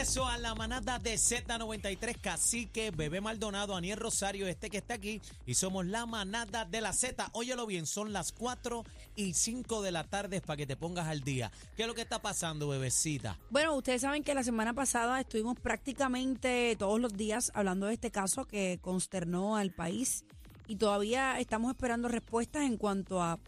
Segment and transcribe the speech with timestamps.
[0.00, 5.20] regreso a la manada de Z93, Cacique, Bebé Maldonado, Aniel Rosario, este que está aquí,
[5.44, 7.28] y somos la manada de la Z.
[7.34, 8.82] Óyelo bien, son las 4
[9.14, 11.52] y 5 de la tarde para que te pongas al día.
[11.76, 13.38] ¿Qué es lo que está pasando, bebecita?
[13.50, 18.10] Bueno, ustedes saben que la semana pasada estuvimos prácticamente todos los días hablando de este
[18.10, 20.24] caso que consternó al país
[20.66, 23.38] y todavía estamos esperando respuestas en cuanto a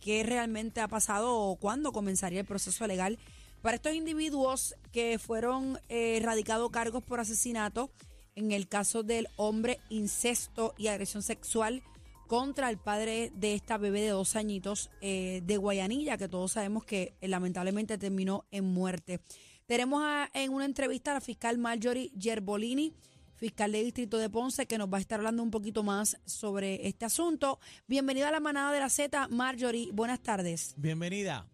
[0.00, 3.20] qué realmente ha pasado o cuándo comenzaría el proceso legal
[3.62, 7.90] para estos individuos que fueron eh, radicados cargos por asesinato
[8.34, 11.82] en el caso del hombre incesto y agresión sexual
[12.26, 16.84] contra el padre de esta bebé de dos añitos eh, de Guayanilla, que todos sabemos
[16.84, 19.20] que eh, lamentablemente terminó en muerte.
[19.66, 22.94] Tenemos en una entrevista a la fiscal Marjorie Gerbolini,
[23.34, 26.86] fiscal del distrito de Ponce, que nos va a estar hablando un poquito más sobre
[26.86, 27.58] este asunto.
[27.86, 29.90] Bienvenida a la manada de la Z, Marjorie.
[29.92, 30.74] Buenas tardes.
[30.76, 31.46] Bienvenida.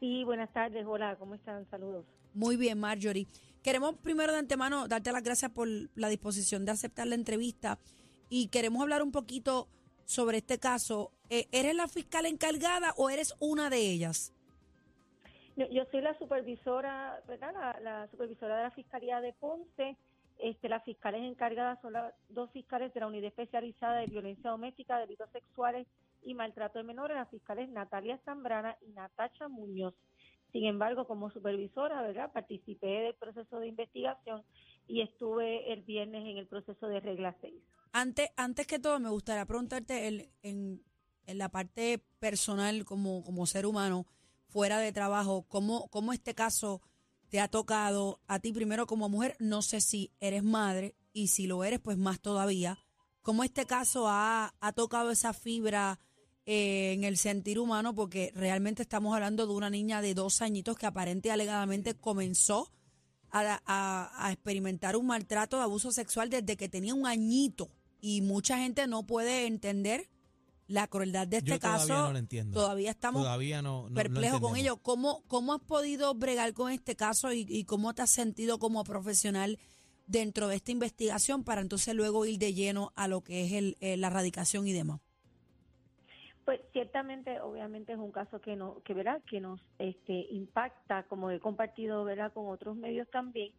[0.00, 0.84] Sí, buenas tardes.
[0.86, 1.68] Hola, ¿cómo están?
[1.70, 2.06] Saludos.
[2.32, 3.26] Muy bien, Marjorie.
[3.62, 7.78] Queremos primero de antemano darte las gracias por la disposición de aceptar la entrevista
[8.30, 9.68] y queremos hablar un poquito
[10.06, 11.12] sobre este caso.
[11.28, 14.32] Eh, ¿Eres la fiscal encargada o eres una de ellas?
[15.56, 17.52] Yo soy la supervisora, ¿verdad?
[17.82, 19.96] La, supervisora de la Fiscalía de Ponce.
[20.42, 24.98] Este, las fiscales encargadas son las dos fiscales de la Unidad Especializada de Violencia Doméstica,
[24.98, 25.86] Delitos Sexuales
[26.22, 29.94] y Maltrato de Menores, las fiscales Natalia Zambrana y Natacha Muñoz.
[30.52, 32.32] Sin embargo, como supervisora, ¿verdad?
[32.32, 34.42] Participé del proceso de investigación
[34.86, 37.54] y estuve el viernes en el proceso de regla 6.
[37.92, 40.82] Antes, antes que todo, me gustaría preguntarte el, en,
[41.26, 44.06] en, la parte personal como, como ser humano,
[44.48, 46.80] fuera de trabajo, ¿cómo, ¿cómo este caso
[47.30, 49.36] te ha tocado a ti primero como mujer?
[49.38, 52.78] No sé si eres madre y si lo eres, pues más todavía.
[53.22, 56.00] ¿Cómo este caso ha, tocado esa fibra
[56.44, 60.76] eh, en el sentir humano, porque realmente estamos hablando de una niña de dos añitos
[60.76, 62.72] que aparente alegadamente comenzó
[63.30, 67.68] a, experimentar un maltrato de abuso sexual desde que tenía un añito.
[68.00, 70.08] Y mucha gente no puede entender
[70.70, 72.06] la crueldad de este todavía caso.
[72.06, 72.60] No lo entiendo.
[72.60, 73.62] Todavía estamos todavía
[73.94, 74.76] perplejos con ello.
[74.76, 79.58] ¿Cómo, ¿Cómo has podido bregar con este caso y, cómo te has sentido como profesional
[80.06, 83.76] dentro de esta investigación para entonces luego ir de lleno a lo que es el,
[83.80, 85.00] eh, la radicación y demás?
[86.44, 91.30] Pues ciertamente, obviamente es un caso que no, que verá, que nos este, impacta, como
[91.30, 93.52] he compartido, verá, con otros medios también.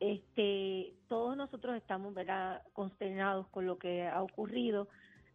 [0.00, 4.88] Este, todos nosotros estamos, verá, consternados con lo que ha ocurrido,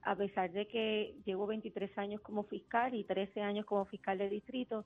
[0.07, 4.29] a pesar de que llevo 23 años como fiscal y 13 años como fiscal de
[4.29, 4.85] distrito.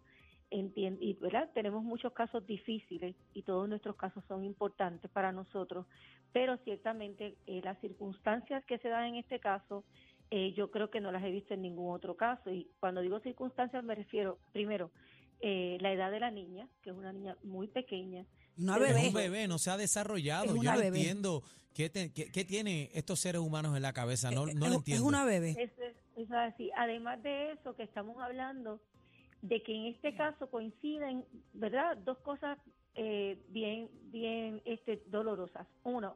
[0.49, 1.49] y ¿verdad?
[1.53, 5.85] tenemos muchos casos difíciles y todos nuestros casos son importantes para nosotros,
[6.33, 9.83] pero ciertamente eh, las circunstancias que se dan en este caso
[10.31, 12.49] eh, yo creo que no las he visto en ningún otro caso.
[12.49, 14.89] Y cuando digo circunstancias me refiero, primero,
[15.41, 18.25] eh, la edad de la niña, que es una niña muy pequeña.
[18.57, 19.01] Una bebé.
[19.01, 20.55] Es un bebé, no se ha desarrollado.
[20.55, 24.75] Yo no entiendo qué, qué, tiene estos seres humanos en la cabeza, no, no lo
[24.75, 25.03] entiendo.
[25.03, 25.71] Es una bebé.
[26.15, 26.69] Es, así.
[26.77, 28.79] Además de eso, que estamos hablando
[29.41, 31.97] de que en este caso coinciden, ¿verdad?
[31.97, 32.59] Dos cosas
[32.95, 35.67] eh, bien, bien este, dolorosas.
[35.83, 36.15] Uno,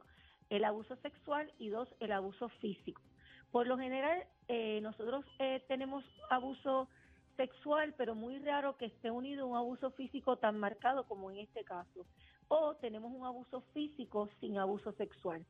[0.50, 3.02] el abuso sexual y dos, el abuso físico.
[3.50, 6.88] Por lo general, eh, nosotros eh, tenemos abuso
[7.36, 11.38] sexual, pero muy raro que esté unido a un abuso físico tan marcado como en
[11.38, 12.06] este caso.
[12.48, 15.44] O tenemos un abuso físico sin abuso sexual.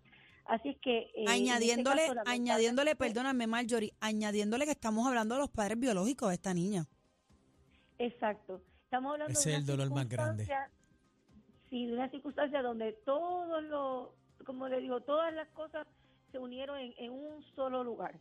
[0.47, 0.99] Así es que...
[0.99, 6.35] Eh, este añadiéndole, añadiéndole, perdóname Marjorie, añadiéndole que estamos hablando de los padres biológicos de
[6.35, 6.87] esta niña.
[7.99, 8.61] Exacto.
[8.85, 10.47] Estamos hablando Ese de es el dolor más grande.
[11.69, 14.11] Sí, de una circunstancia donde todos los,
[14.45, 15.87] como le digo, todas las cosas
[16.31, 18.15] se unieron en, un solo lugar.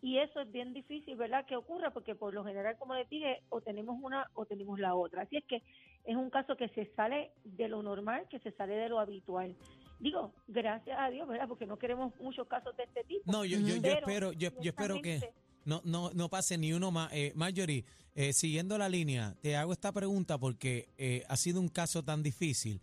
[0.00, 1.44] Y eso es bien difícil, ¿verdad?
[1.46, 4.94] Que ocurra, porque por lo general, como les dije, o tenemos una o tenemos la
[4.94, 5.22] otra.
[5.22, 5.62] Así es que
[6.04, 9.56] es un caso que se sale de lo normal, que se sale de lo habitual.
[9.98, 11.48] Digo, gracias a Dios, ¿verdad?
[11.48, 13.30] Porque no queremos muchos casos de este tipo.
[13.30, 15.20] No, yo, yo, espero, yo, espero que
[15.64, 17.12] no, no, no pase ni uno más.
[17.12, 17.84] Eh, Marjorie,
[18.14, 22.22] eh, siguiendo la línea, te hago esta pregunta porque eh, ha sido un caso tan
[22.22, 22.80] difícil.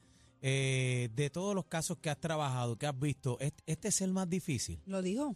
[0.48, 4.30] Eh, de todos los casos que has trabajado, que has visto, ¿este es el más
[4.30, 4.80] difícil?
[4.86, 5.36] ¿Lo digo?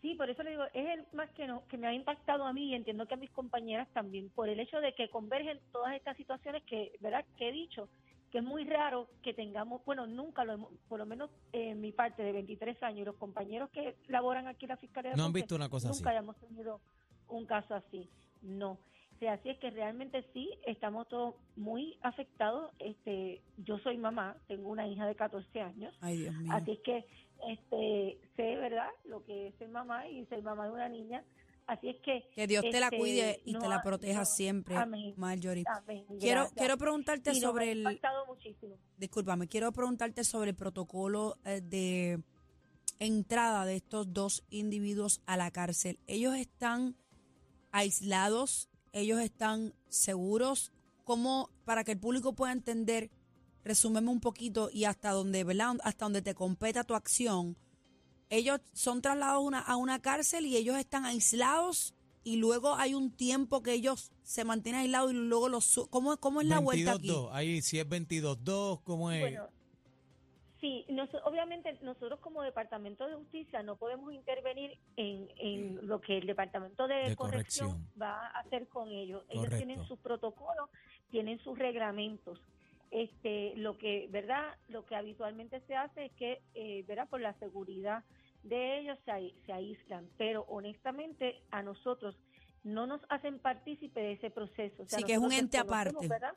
[0.00, 2.52] Sí, por eso le digo, es el más que, no, que me ha impactado a
[2.52, 5.94] mí y entiendo que a mis compañeras también, por el hecho de que convergen todas
[5.94, 7.24] estas situaciones que, ¿verdad?
[7.36, 7.88] que he dicho,
[8.30, 11.92] que es muy raro que tengamos, bueno, nunca lo hemos, por lo menos en mi
[11.92, 15.24] parte de 23 años, y los compañeros que laboran aquí en la Fiscalía de No
[15.24, 15.98] han visto una cosa así.
[15.98, 16.80] nunca hayamos tenido
[17.28, 18.08] un caso así,
[18.42, 18.78] no.
[19.16, 22.70] O sea, así es que realmente sí, estamos todos muy afectados.
[22.78, 26.52] Este, yo soy mamá, tengo una hija de 14 años, Ay, Dios mío.
[26.54, 27.04] Así es que
[27.48, 28.88] este sé, ¿verdad?
[29.04, 31.24] Lo que es ser mamá y ser mamá de una niña.
[31.66, 34.24] Así es que Que Dios te la este, cuide y no te la proteja no,
[34.24, 35.64] siempre, amén, Marjorie.
[35.66, 36.52] amén, Quiero, gracias.
[36.58, 38.74] quiero preguntarte Y nos sobre ha el, muchísimo.
[38.96, 42.22] discúlpame, quiero preguntarte sobre el protocolo eh, de
[42.98, 45.98] entrada de estos dos individuos a la cárcel.
[46.06, 46.96] Ellos están
[47.70, 50.72] aislados, ellos están seguros.
[51.04, 53.10] ¿Cómo, para que el público pueda entender,
[53.68, 55.76] resúmeme un poquito y hasta donde, ¿verdad?
[55.84, 57.56] Hasta donde te competa tu acción.
[58.30, 61.94] Ellos son trasladados a una, a una cárcel y ellos están aislados
[62.24, 65.86] y luego hay un tiempo que ellos se mantienen aislados y luego los...
[65.88, 67.08] ¿Cómo, cómo es la vuelta aquí?
[67.08, 67.28] 22-2.
[67.32, 69.20] Ahí si es 22-2, ¿cómo es?
[69.20, 69.48] Bueno,
[70.60, 76.18] sí, nos- obviamente nosotros como Departamento de Justicia no podemos intervenir en, en lo que
[76.18, 78.00] el Departamento de, De corrección, corrección.
[78.02, 79.22] va a hacer con ellos.
[79.30, 80.68] Ellos tienen sus protocolos,
[81.10, 82.38] tienen sus reglamentos.
[82.90, 84.56] Este, lo que, ¿verdad?
[84.68, 87.08] Lo que habitualmente se hace es que, eh, ¿verdad?
[87.08, 88.04] Por la seguridad
[88.42, 92.16] de ellos se, se aíslan, pero honestamente a nosotros
[92.64, 94.82] no nos hacen partícipe de ese proceso.
[94.82, 96.08] O sea, Sí, que es un ente aparte.
[96.08, 96.34] ¿verdad?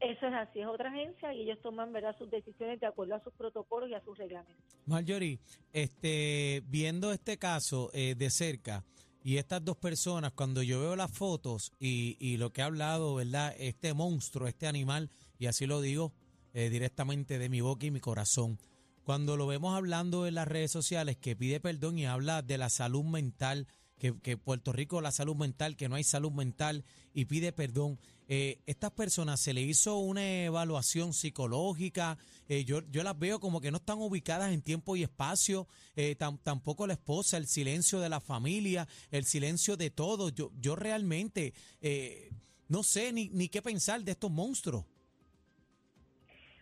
[0.00, 3.22] Eso es así, es otra agencia y ellos toman verdad sus decisiones de acuerdo a
[3.22, 4.64] sus protocolos y a sus reglamentos.
[4.86, 5.38] Marjorie,
[5.72, 8.84] este, viendo este caso eh, de cerca
[9.24, 13.14] y estas dos personas, cuando yo veo las fotos y, y lo que ha hablado,
[13.14, 13.54] ¿verdad?
[13.58, 16.12] Este monstruo, este animal, y así lo digo
[16.52, 18.58] eh, directamente de mi boca y mi corazón,
[19.02, 22.68] cuando lo vemos hablando en las redes sociales que pide perdón y habla de la
[22.68, 23.66] salud mental,
[23.98, 26.84] que, que Puerto Rico la salud mental, que no hay salud mental
[27.14, 27.98] y pide perdón.
[28.28, 32.16] Eh, estas personas se le hizo una evaluación psicológica,
[32.48, 36.16] eh, yo, yo las veo como que no están ubicadas en tiempo y espacio, eh,
[36.18, 40.30] tam- tampoco la esposa, el silencio de la familia, el silencio de todo.
[40.30, 42.30] Yo, yo realmente eh,
[42.68, 44.84] no sé ni, ni qué pensar de estos monstruos.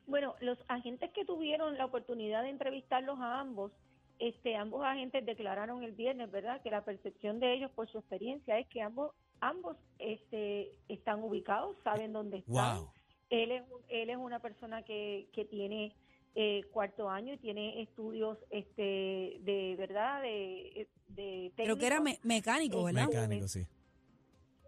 [0.09, 3.71] Bueno, los agentes que tuvieron la oportunidad de entrevistarlos a ambos,
[4.19, 6.61] este, ambos agentes declararon el viernes, ¿verdad?
[6.61, 9.13] Que la percepción de ellos por su experiencia es que ambos,
[9.43, 12.79] ambos, este, están ubicados, saben dónde están.
[12.79, 12.93] Wow.
[13.29, 15.95] Él es, él es una persona que, que tiene
[16.35, 22.19] eh, cuarto año y tiene estudios, este, de verdad, de, de Pero que era me-
[22.23, 23.09] mecánico, Eh, ¿verdad?
[23.09, 23.67] Mecánico, sí.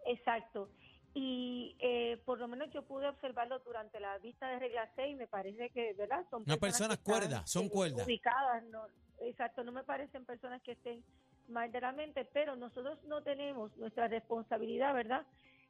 [0.07, 0.71] Exacto.
[1.15, 5.15] Y eh, por lo menos yo pude observarlo durante la vista de regla 6 y
[5.15, 6.27] me parece que, ¿verdad?
[6.29, 8.07] Son Una persona que están, cuerda, son eh, cuerdas.
[8.07, 8.87] Ubicadas, no,
[9.21, 11.05] exacto, no me parecen personas que estén
[11.49, 15.27] mal de la mente, pero nosotros no tenemos nuestra responsabilidad, ¿verdad?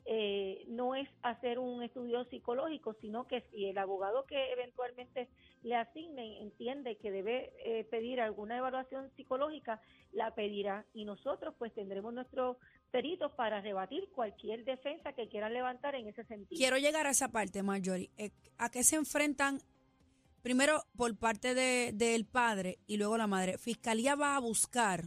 [0.07, 5.29] Eh, no es hacer un estudio psicológico, sino que si el abogado que eventualmente
[5.63, 9.81] le asignen entiende que debe eh, pedir alguna evaluación psicológica,
[10.13, 12.59] la pedirá y nosotros pues tendremos nuestros
[12.91, 16.59] peritos para rebatir cualquier defensa que quieran levantar en ese sentido.
[16.59, 18.11] Quiero llegar a esa parte, Marjorie.
[18.19, 19.59] Eh, ¿A qué se enfrentan
[20.43, 23.57] primero por parte de- del padre y luego la madre?
[23.57, 25.05] Fiscalía va a buscar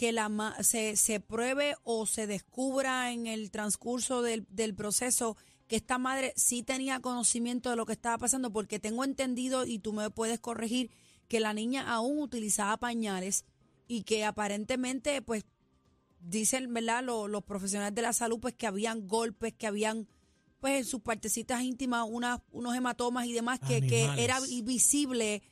[0.00, 5.36] que la ma- se, se pruebe o se descubra en el transcurso del, del proceso
[5.68, 9.78] que esta madre sí tenía conocimiento de lo que estaba pasando, porque tengo entendido, y
[9.78, 10.90] tú me puedes corregir,
[11.28, 13.44] que la niña aún utilizaba pañales
[13.88, 15.44] y que aparentemente, pues,
[16.20, 17.04] dicen, ¿verdad?
[17.04, 20.08] Lo- los profesionales de la salud, pues, que habían golpes, que habían,
[20.60, 25.42] pues, en sus partecitas íntimas, unas, unos hematomas y demás, que, que era visible.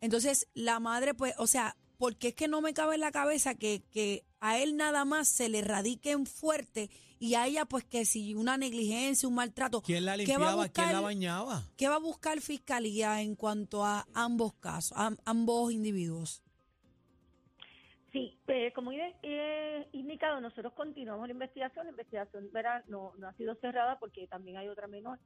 [0.00, 3.54] Entonces, la madre, pues, o sea, porque es que no me cabe en la cabeza
[3.54, 6.88] que, que a él nada más se le radiquen fuerte
[7.20, 9.82] y a ella, pues, que si una negligencia, un maltrato.
[9.82, 10.68] ¿Quién la ¿qué va a limpiaba?
[10.68, 11.62] ¿Quién la bañaba?
[11.76, 16.42] ¿Qué va a buscar fiscalía en cuanto a ambos casos, a ambos individuos?
[18.12, 21.86] Sí, eh, como he he indicado, nosotros continuamos la investigación.
[21.86, 22.84] La investigación ¿verdad?
[22.86, 25.18] No, no ha sido cerrada porque también hay otra menor.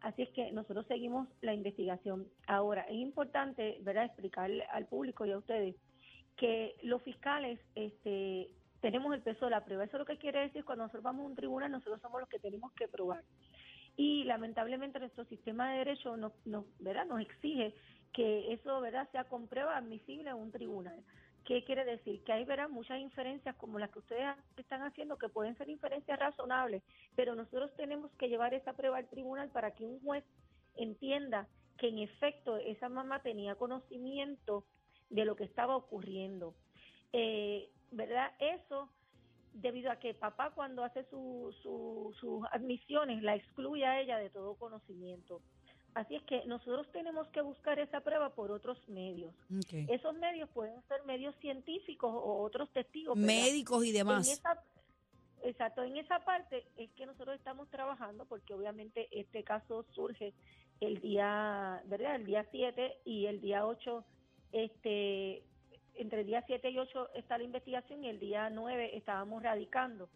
[0.00, 2.28] Así es que nosotros seguimos la investigación.
[2.46, 4.04] Ahora, es importante ¿verdad?
[4.04, 5.74] explicarle al público y a ustedes
[6.38, 8.48] que los fiscales este,
[8.80, 9.84] tenemos el peso de la prueba.
[9.84, 12.28] Eso es lo que quiere decir cuando nosotros vamos a un tribunal, nosotros somos los
[12.28, 13.22] que tenemos que probar.
[13.96, 17.04] Y lamentablemente nuestro sistema de derecho nos, nos, ¿verdad?
[17.06, 17.74] nos exige
[18.12, 19.08] que eso ¿verdad?
[19.10, 21.02] sea con prueba admisible en un tribunal.
[21.44, 22.22] ¿Qué quiere decir?
[22.24, 26.18] Que hay verán muchas inferencias como las que ustedes están haciendo, que pueden ser inferencias
[26.18, 26.82] razonables,
[27.16, 30.24] pero nosotros tenemos que llevar esa prueba al tribunal para que un juez
[30.76, 34.64] entienda que en efecto esa mamá tenía conocimiento
[35.10, 36.54] de lo que estaba ocurriendo.
[37.12, 38.32] Eh, ¿Verdad?
[38.38, 38.90] Eso
[39.54, 44.28] debido a que papá cuando hace su, su- sus admisiones la excluye a ella de
[44.30, 45.40] todo conocimiento.
[45.94, 49.34] Así es que nosotros tenemos que buscar esa prueba por otros medios.
[49.50, 49.72] Ok.
[49.88, 53.16] Esos medios pueden ser medios científicos o otros testigos.
[53.18, 53.26] ¿verdad?
[53.34, 54.28] Médicos y En demás.
[54.28, 54.62] esa-
[55.42, 60.34] exacto, en esa parte es que nosotros estamos trabajando porque obviamente este caso surge
[60.80, 62.16] el día, ¿verdad?
[62.16, 64.04] El día 7 y el día 8,
[64.52, 65.42] este,
[65.94, 70.08] entre el día 7 y 8 está la investigación y el día 9 estábamos radicando.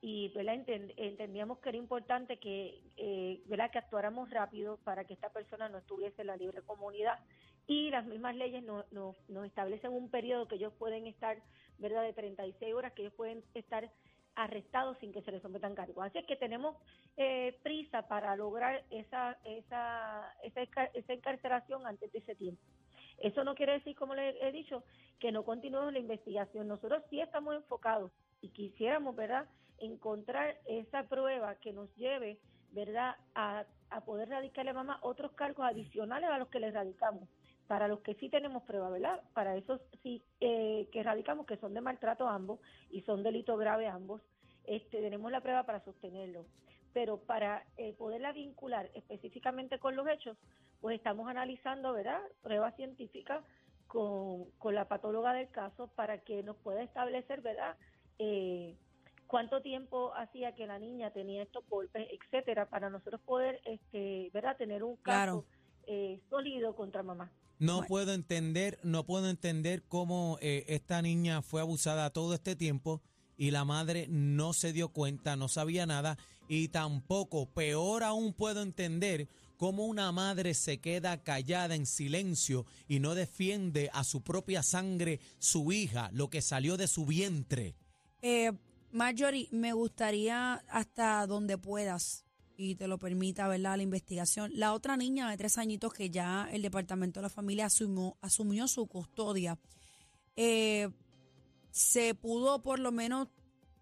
[0.00, 0.54] Y ¿verdad?
[0.54, 3.70] Enten- entendíamos que era importante que, eh, ¿verdad?
[3.70, 7.18] que actuáramos rápido para que esta persona no estuviese en la libre comunidad.
[7.66, 11.36] Y las mismas leyes nos, nos, nos establecen un periodo que ellos pueden estar,
[11.78, 12.02] ¿verdad?
[12.02, 13.90] De 36 horas, que ellos pueden estar
[14.36, 16.04] arrestados sin que se les sometan cargos.
[16.06, 16.76] Así es que tenemos
[17.16, 22.62] eh, prisa para lograr esa, esa, esa, esa encarcelación antes de ese tiempo.
[23.18, 24.84] Eso no quiere decir, como les he dicho,
[25.18, 26.68] que no continuemos la investigación.
[26.68, 29.46] Nosotros sí estamos enfocados y quisiéramos, ¿verdad?,
[29.78, 32.38] encontrar esa prueba que nos lleve,
[32.72, 37.28] ¿verdad?, a, a poder radicarle a mamá otros cargos adicionales a los que le radicamos.
[37.66, 39.20] Para los que sí tenemos prueba, ¿verdad?
[39.34, 42.60] Para esos sí eh, que radicamos, que son de maltrato ambos
[42.90, 44.22] y son delitos graves ambos,
[44.64, 46.46] este, tenemos la prueba para sostenerlo.
[46.92, 50.36] Pero para eh, poderla vincular específicamente con los hechos,
[50.80, 53.44] pues estamos analizando, ¿verdad?, pruebas científicas
[53.86, 57.76] con, con la patóloga del caso para que nos pueda establecer, ¿verdad?,
[58.18, 58.76] eh,
[59.26, 64.56] cuánto tiempo hacía que la niña tenía estos golpes, etcétera, para nosotros poder, este, ¿verdad?,
[64.56, 65.44] tener un caso Claro.
[65.86, 67.30] eh, sólido contra mamá.
[67.58, 67.88] No Bueno.
[67.88, 73.02] puedo entender, no puedo entender cómo eh, esta niña fue abusada todo este tiempo
[73.36, 76.16] y la madre no se dio cuenta, no sabía nada
[76.48, 83.00] y tampoco, peor aún puedo entender cómo una madre se queda callada en silencio y
[83.00, 87.74] no defiende a su propia sangre, su hija, lo que salió de su vientre.
[88.22, 88.52] Eh,
[88.92, 92.24] Marjorie, me gustaría hasta donde puedas
[92.56, 93.76] y te lo permita, ¿verdad?
[93.76, 94.50] La investigación.
[94.54, 98.66] La otra niña de tres añitos que ya el Departamento de la Familia asumió, asumió
[98.66, 99.58] su custodia,
[100.34, 100.88] eh,
[101.70, 103.28] ¿se pudo por lo menos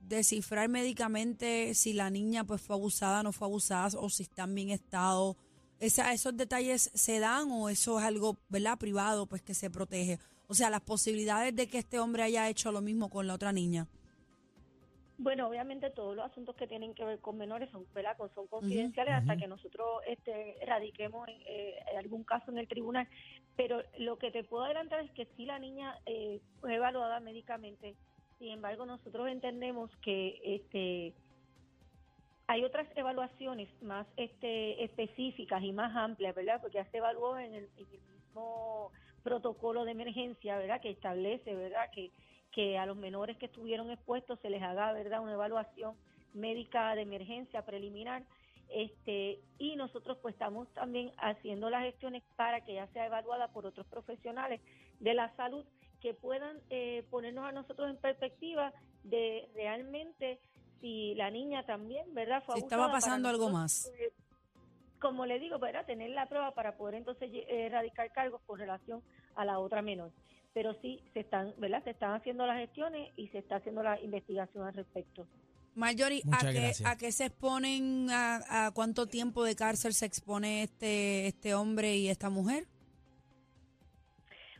[0.08, 4.54] descifrar médicamente si la niña pues fue abusada, no fue abusada o si está en
[4.54, 5.36] bien estado?
[5.78, 8.78] Esa, ¿Esos detalles se dan o eso es algo, ¿verdad?
[8.78, 10.18] Privado, pues que se protege.
[10.48, 13.52] O sea, las posibilidades de que este hombre haya hecho lo mismo con la otra
[13.52, 13.88] niña.
[15.18, 18.16] Bueno, obviamente todos los asuntos que tienen que ver con menores son, ¿verdad?
[18.34, 23.08] Son confidenciales hasta que nosotros este, radiquemos en, eh, algún caso en el tribunal.
[23.56, 27.96] Pero lo que te puedo adelantar es que sí la niña eh, fue evaluada médicamente.
[28.38, 31.14] Sin embargo, nosotros entendemos que este
[32.48, 36.60] hay otras evaluaciones más este, específicas y más amplias, ¿verdad?
[36.60, 38.92] Porque ya se evaluó en el, mismo
[39.24, 40.80] protocolo de emergencia, ¿verdad?
[40.80, 41.90] Que establece, ¿verdad?
[41.92, 42.12] Que
[42.56, 45.94] que a los menores que estuvieron expuestos se les haga verdad una evaluación
[46.32, 48.22] médica de emergencia preliminar
[48.70, 53.66] este y nosotros pues estamos también haciendo las gestiones para que ya sea evaluada por
[53.66, 54.62] otros profesionales
[55.00, 55.66] de la salud
[56.00, 58.72] que puedan eh, ponernos a nosotros en perspectiva
[59.04, 60.38] de realmente
[60.80, 63.92] si la niña también verdad fue Si estaba pasando algo nosotros, más.
[64.00, 64.12] eh,
[65.00, 65.84] como le digo, ¿verdad?
[65.86, 69.02] tener la prueba para poder entonces eh, erradicar cargos con relación
[69.34, 70.10] a la otra menor.
[70.54, 71.84] Pero sí se están, ¿verdad?
[71.84, 75.26] Se están haciendo las gestiones y se está haciendo la investigación al respecto.
[75.74, 76.88] Marjorie, ¿a Muchas qué, gracias.
[76.90, 81.96] ¿a qué se exponen, a, a cuánto tiempo de cárcel se expone este, este hombre
[81.96, 82.66] y esta mujer?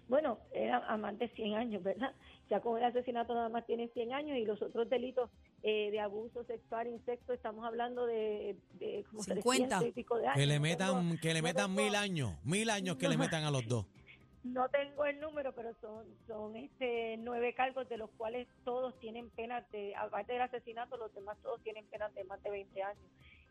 [0.09, 2.13] Bueno, era a más de 100 años, ¿verdad?
[2.49, 5.29] Ya con el asesinato nada más tiene 100 años y los otros delitos
[5.65, 9.43] eh, de abuso sexual, insecto, estamos hablando de, de como 50.
[9.81, 10.39] 300 y pico de años.
[10.39, 13.09] Que le No metan, tengo- que le no metan tengo- mil años, mil años que
[13.09, 13.25] le No.
[13.25, 13.85] metan a los dos.
[14.45, 19.29] No tengo el número, pero son son este nueve cargos de los cuales todos tienen
[19.31, 23.03] penas de aparte del asesinato, los demás todos tienen penas de más de 20 años.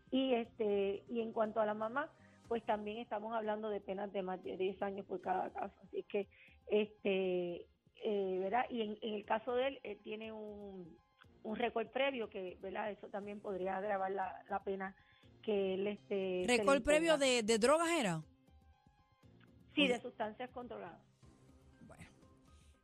[0.10, 2.10] Y este y en cuanto a la mamá,
[2.48, 6.04] pues también estamos hablando de penas de más de 10 años por cada caso, así
[6.04, 6.28] que
[6.68, 7.66] este
[8.04, 8.66] eh, ¿verdad?
[8.70, 10.98] Y en, en el caso de él, él tiene un
[11.46, 12.92] un récord previo que, ¿verdad?
[12.92, 14.96] Eso también podría agravar la, la pena
[15.44, 18.24] que él este ¿Récord previo de, de drogas era?
[19.75, 21.00] sí, de sustancias controladas.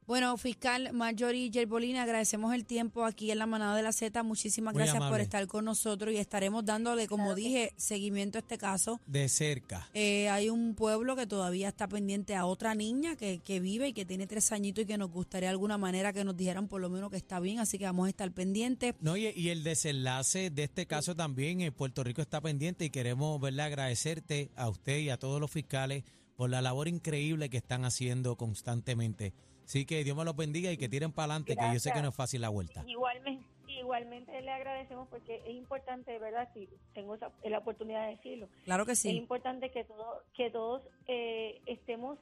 [0.07, 4.23] Bueno, fiscal Marjorie Gerbolina, agradecemos el tiempo aquí en la manada de la Z.
[4.23, 8.57] Muchísimas Muy gracias por estar con nosotros y estaremos dándole, como dije, seguimiento a este
[8.57, 8.99] caso.
[9.05, 9.87] De cerca.
[9.93, 13.93] Eh, hay un pueblo que todavía está pendiente a otra niña que, que vive y
[13.93, 16.81] que tiene tres añitos y que nos gustaría de alguna manera que nos dijeran por
[16.81, 18.95] lo menos que está bien, así que vamos a estar pendientes.
[18.99, 22.89] No, y, y el desenlace de este caso también, eh, Puerto Rico está pendiente y
[22.89, 23.67] queremos ¿verdad?
[23.67, 26.03] agradecerte a usted y a todos los fiscales
[26.35, 29.33] por la labor increíble que están haciendo constantemente.
[29.65, 32.01] Así que Dios me los bendiga y que tiren para adelante, que yo sé que
[32.01, 32.83] no es fácil la vuelta.
[32.87, 36.49] Igualmente, igualmente le agradecemos porque es importante, ¿verdad?
[36.53, 38.49] Si tengo esa, la oportunidad de decirlo.
[38.65, 39.09] Claro que Es sí.
[39.11, 42.19] importante que, todo, que todos eh, estemos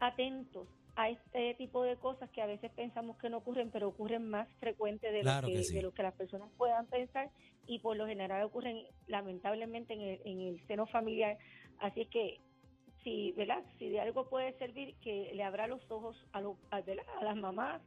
[0.00, 0.66] atentos
[0.96, 4.48] a este tipo de cosas que a veces pensamos que no ocurren, pero ocurren más
[4.60, 5.74] frecuente de, Claro lo, que, que sí.
[5.74, 7.30] de lo que las personas puedan pensar
[7.66, 11.36] y por lo general ocurren lamentablemente en el, en el seno familiar.
[11.80, 12.40] Así es que
[13.06, 13.62] si, ¿verdad?
[13.78, 17.36] si de algo puede servir, que le abra los ojos a, los, a, a las
[17.36, 17.80] mamás,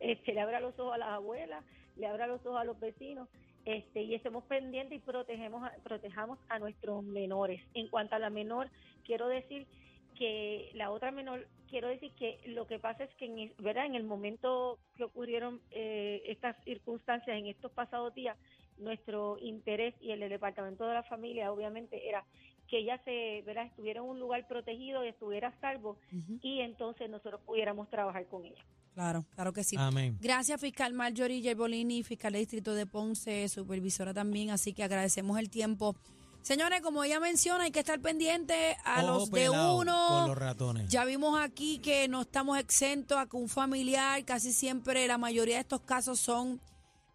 [0.00, 1.64] este, le abra los ojos a las abuelas,
[1.96, 3.26] le abra los ojos a los vecinos
[3.64, 7.62] este, y estemos pendientes y protegemos protejamos a nuestros menores.
[7.72, 8.68] En cuanto a la menor,
[9.06, 9.66] quiero decir
[10.18, 13.86] que la otra menor, quiero decir que lo que pasa es que en, ¿verdad?
[13.86, 18.36] en el momento que ocurrieron eh, estas circunstancias, en estos pasados días,
[18.76, 22.26] nuestro interés y el del Departamento de la Familia, obviamente, era
[22.68, 23.66] que ella se, ¿verdad?
[23.66, 25.98] estuviera en un lugar protegido y estuviera a salvo
[26.42, 28.64] y entonces nosotros pudiéramos trabajar con ella.
[28.94, 29.76] Claro, claro que sí.
[29.78, 30.16] Amén.
[30.20, 35.50] Gracias, fiscal Marjorie Gerbolini, fiscal de distrito de Ponce, supervisora también, así que agradecemos el
[35.50, 35.94] tiempo.
[36.40, 40.06] Señores, como ella menciona, hay que estar pendiente a Ojo los de uno.
[40.08, 40.88] Con los ratones.
[40.88, 45.56] Ya vimos aquí que no estamos exentos a que un familiar, casi siempre la mayoría
[45.56, 46.60] de estos casos son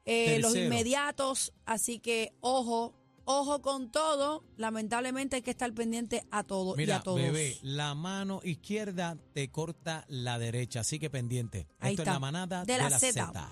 [0.05, 2.93] eh, los inmediatos, así que ojo,
[3.25, 4.43] ojo con todo.
[4.57, 7.19] Lamentablemente hay que estar pendiente a todo y Mira, a todos.
[7.21, 11.67] bebé, la mano izquierda te corta la derecha, así que pendiente.
[11.79, 12.11] Ahí Esto está.
[12.11, 13.27] es la manada De de, la la Zeta.
[13.27, 13.49] Z.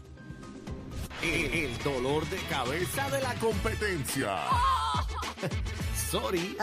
[1.24, 4.38] El, el dolor de cabeza de la competencia.
[6.12, 6.56] Sorry.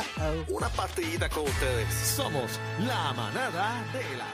[0.48, 1.92] Una partidita con ustedes.
[1.94, 4.26] Somos la manada de la